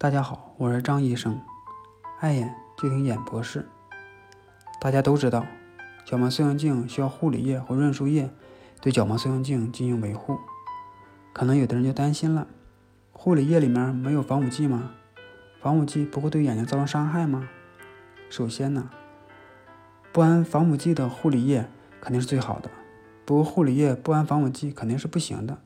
[0.00, 1.40] 大家好，我是张医生，
[2.20, 3.68] 爱眼就听眼博士。
[4.80, 5.44] 大家都知道，
[6.04, 8.30] 角膜塑形镜需要护理液或润输液
[8.80, 10.38] 对角膜塑形镜进行维护。
[11.32, 12.46] 可能有的人就担心了，
[13.10, 14.92] 护理液里面没有防腐剂吗？
[15.60, 17.48] 防腐剂不会对眼睛造成伤害吗？
[18.30, 18.88] 首先呢，
[20.12, 21.68] 不含防腐剂的护理液
[22.00, 22.70] 肯定是最好的。
[23.24, 25.58] 不过护理液不含防腐剂肯定是不行的，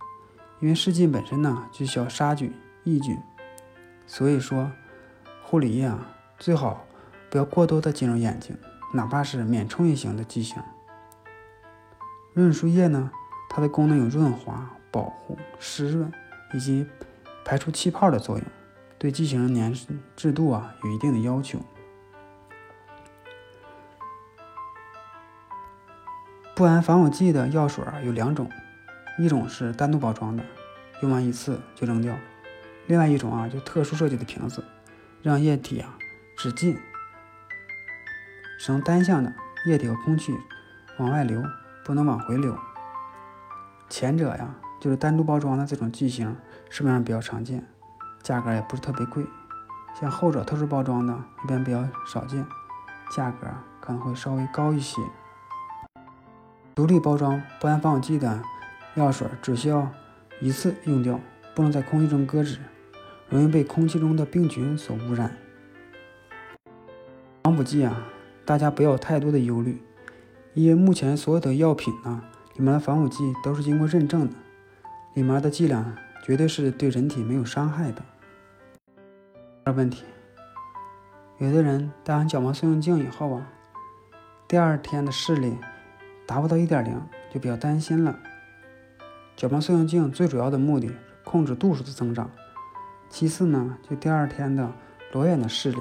[0.60, 2.50] 因为试剂本身呢就需要杀菌
[2.84, 3.14] 抑菌。
[4.06, 4.70] 所以说，
[5.42, 6.06] 护理液啊，
[6.38, 6.84] 最好
[7.30, 8.56] 不要过多的进入眼睛，
[8.92, 10.62] 哪怕是免冲液型的剂型。
[12.34, 13.10] 润舒液呢，
[13.48, 16.12] 它的功能有润滑、保护、湿润
[16.52, 16.86] 以及
[17.44, 18.46] 排出气泡的作用，
[18.98, 19.74] 对剂型的粘
[20.16, 21.58] 质度啊有一定的要求。
[26.54, 28.50] 不含防腐剂的药水有两种，
[29.18, 30.44] 一种是单独包装的，
[31.00, 32.14] 用完一次就扔掉。
[32.86, 34.64] 另外一种啊，就特殊设计的瓶子，
[35.22, 35.96] 让液体啊
[36.36, 36.78] 只进，
[38.58, 39.32] 使用单向的
[39.66, 40.36] 液体和空气
[40.98, 41.42] 往外流，
[41.84, 42.58] 不能往回流。
[43.88, 46.36] 前者呀，就是单独包装的这种剂型，
[46.70, 47.66] 市面上比较常见，
[48.22, 49.24] 价格也不是特别贵。
[50.00, 52.44] 像后者特殊包装的，一般比较少见，
[53.14, 53.46] 价格
[53.80, 55.00] 可能会稍微高一些。
[56.74, 58.42] 独立包装不含防腐剂的
[58.94, 59.90] 药水，只需要
[60.40, 61.20] 一次用掉，
[61.54, 62.58] 不能在空气中搁置。
[63.28, 65.34] 容易被空气中的病菌所污染。
[67.42, 68.06] 防腐剂啊，
[68.44, 69.80] 大家不要太多的忧虑，
[70.52, 72.22] 因为目前所有的药品呢，
[72.56, 74.34] 里面的防腐剂都是经过认证的，
[75.14, 78.02] 里面的剂量绝对是对人体没有伤害的。
[79.64, 80.04] 二问题，
[81.38, 83.50] 有的人戴完角膜塑形镜以后啊，
[84.46, 85.56] 第二天的视力
[86.26, 87.00] 达不到一点零，
[87.32, 88.18] 就比较担心了。
[89.34, 90.90] 角膜塑形镜最主要的目的，
[91.24, 92.30] 控制度数的增长。
[93.08, 94.72] 其次呢，就第二天的
[95.12, 95.78] 裸眼的视力。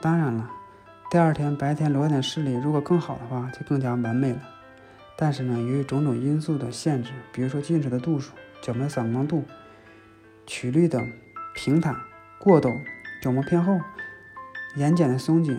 [0.00, 0.50] 当然了，
[1.10, 4.38] 第二天白天裸眼的视力如果更好的话，就更加完美了。
[5.16, 9.44] 但是呢，由于种种因素的限制，比如说近视的度数、角膜散光度、
[10.46, 11.00] 曲率的
[11.54, 11.96] 平坦、
[12.38, 12.70] 过陡、
[13.22, 13.80] 角膜偏厚、
[14.76, 15.58] 眼睑的松紧、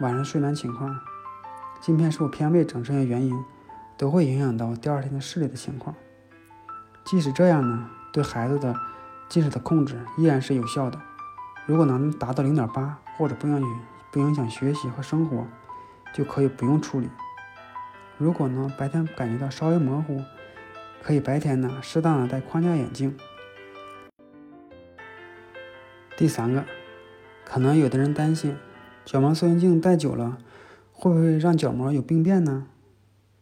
[0.00, 0.96] 晚上睡眠情况、
[1.80, 3.34] 镜片是否偏位等这些原因，
[3.96, 5.96] 都会影响到第二天的视力的情况。
[7.04, 8.74] 即使这样呢，对孩子的。
[9.28, 10.96] 近视的控制依然是有效的。
[11.66, 13.80] 如果能达到零点八或者不影响
[14.12, 15.44] 不影响学习和生活，
[16.14, 17.10] 就可以不用处理。
[18.16, 20.22] 如果呢白天感觉到稍微模糊，
[21.02, 23.16] 可以白天呢适当的戴框架眼镜。
[26.16, 26.64] 第三个，
[27.44, 28.56] 可能有的人担心
[29.04, 30.38] 角膜塑形镜戴久了
[30.92, 32.68] 会不会让角膜有病变呢？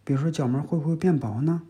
[0.02, 1.60] 比如说角膜会不会变薄呢？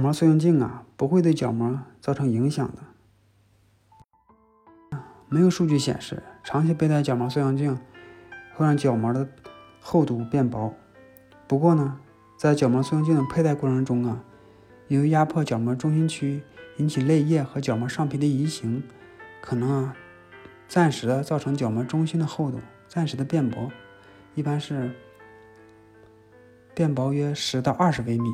[0.00, 2.78] 角膜塑形镜啊，不会对角膜造成影响的。
[5.28, 7.78] 没有数据显示长期佩戴角膜塑形镜
[8.54, 9.28] 会让角膜的
[9.78, 10.72] 厚度变薄。
[11.46, 12.00] 不过呢，
[12.38, 14.24] 在角膜塑形镜的佩戴过程中啊，
[14.88, 16.42] 由于压迫角膜中心区
[16.78, 18.82] 引起泪液和角膜上皮的移行，
[19.42, 19.94] 可能啊
[20.66, 22.58] 暂时的造成角膜中心的厚度
[22.88, 23.70] 暂时的变薄，
[24.34, 24.94] 一般是
[26.74, 28.30] 变薄约十到二十微米。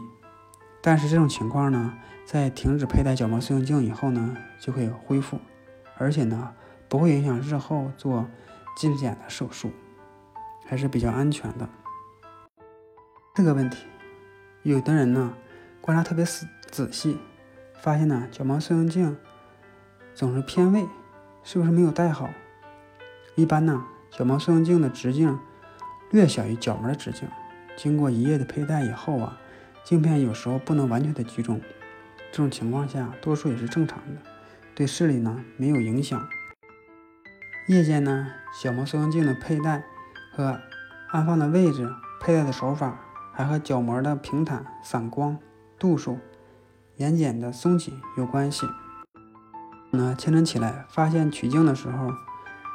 [0.87, 5.41] 但是这种情况呢，在停止佩戴角膜塑形镜以后呢，就会恢复，
[5.99, 6.55] 而且呢，
[6.89, 8.25] 不会影响日后做
[8.77, 9.73] 近视眼的手术，
[10.65, 11.69] 还是比较安全的。
[13.35, 13.85] 这个问题，
[14.63, 15.35] 有的人呢，
[15.81, 17.19] 观察特别仔仔细，
[17.81, 19.17] 发现呢，角膜塑形镜
[20.15, 20.87] 总是偏位，
[21.43, 22.31] 是不是没有戴好？
[23.35, 25.37] 一般呢，角膜塑形镜的直径
[26.13, 27.29] 略小于角膜的直径，
[27.77, 29.37] 经过一夜的佩戴以后啊。
[29.87, 31.61] 镜片有时候不能完全的居中，
[32.33, 34.21] 这种情况下多数也是正常的，
[34.75, 36.29] 对视力呢没有影响。
[37.69, 39.85] 夜间呢，角膜塑形镜的佩戴
[40.33, 40.61] 和
[41.11, 41.89] 安放的位置、
[42.21, 42.99] 佩戴的手法，
[43.33, 45.39] 还和角膜的平坦、散光、
[45.79, 46.19] 度数、
[46.97, 48.67] 眼睑的松紧有关系。
[49.93, 52.11] 那清晨起来发现取镜的时候，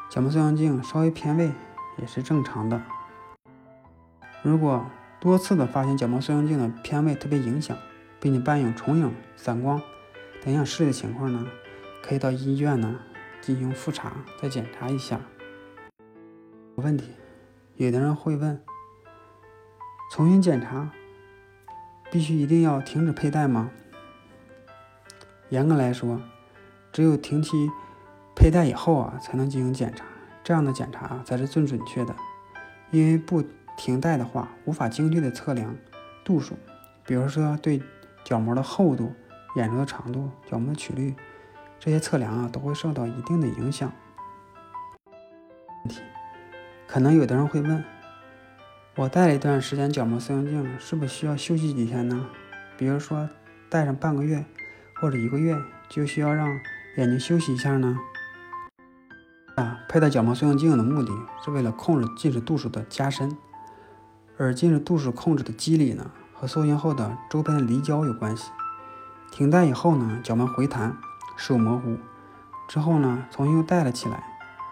[0.09, 1.51] 角膜塑形镜稍微偏位
[1.97, 2.81] 也是正常的。
[4.41, 4.85] 如果
[5.21, 7.77] 多次的发现角膜塑形镜的偏位特别影响，
[8.19, 9.79] 并且伴有重影、散光
[10.43, 11.45] 等影响视力的情况呢，
[12.01, 12.99] 可以到医院呢
[13.39, 15.21] 进行复查，再检查一下。
[16.73, 17.11] 问题，
[17.75, 18.59] 有的人会问：
[20.11, 20.89] 重新检查
[22.09, 23.69] 必须一定要停止佩戴吗？
[25.49, 26.19] 严格来说，
[26.91, 27.69] 只有停期
[28.35, 30.03] 佩戴以后啊，才能进行检查，
[30.43, 32.15] 这样的检查才是最准确的，
[32.89, 33.43] 因为不。
[33.81, 35.75] 停戴的话，无法精确的测量
[36.23, 36.55] 度数，
[37.03, 37.81] 比如说对
[38.23, 39.11] 角膜的厚度、
[39.55, 41.15] 眼周的长度、角膜的曲率
[41.79, 43.91] 这些测量啊都会受到一定的影响。
[45.83, 45.99] 问题，
[46.85, 47.83] 可能有的人会问，
[48.97, 52.27] 我戴了一段时间角膜塑形镜，是不是需要休息几天呢？
[52.77, 53.27] 比如说
[53.67, 54.45] 戴上半个月
[55.01, 55.57] 或者一个月，
[55.89, 56.47] 就需要让
[56.97, 57.97] 眼睛休息一下呢？
[59.55, 61.11] 啊，佩戴角膜塑形镜的目的
[61.43, 63.35] 是为了控制近视度数的加深，
[64.43, 68.49] 而近视度数控制的机理呢，和塑形后的周边离焦有关系。
[69.31, 70.97] 停戴以后呢，角膜回弹。
[71.37, 71.97] 视物模糊
[72.67, 74.23] 之后呢，重新又戴了起来，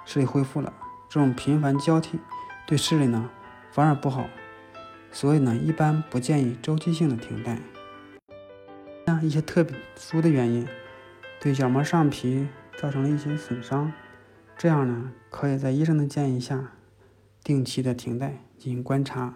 [0.06, 0.74] 视力恢复了。
[1.08, 2.20] 这种频繁交替
[2.68, 3.30] 对视力呢
[3.72, 4.26] 反而不好，
[5.12, 7.60] 所以呢一般不建议周期性的停戴。
[9.06, 9.64] 像一些特
[9.96, 10.68] 殊的原因，
[11.40, 12.48] 对角膜上皮
[12.80, 13.94] 造成了一些损伤，
[14.58, 16.72] 这样呢可以在医生的建议下
[17.44, 19.36] 定期的停戴进行观察。